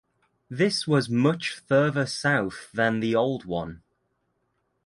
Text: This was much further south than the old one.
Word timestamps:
This 0.49 0.87
was 0.87 1.11
much 1.11 1.51
further 1.51 2.07
south 2.07 2.71
than 2.71 3.01
the 3.01 3.13
old 3.13 3.45
one. 3.45 3.83